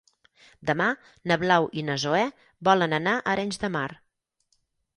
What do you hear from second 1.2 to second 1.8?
na Blau